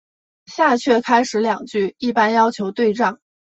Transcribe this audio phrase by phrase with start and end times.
[0.47, 3.19] 下阕开始两句一般要求对仗。